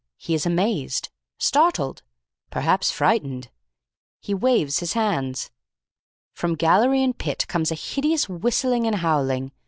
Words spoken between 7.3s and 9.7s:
comes a hideous whistling and howling.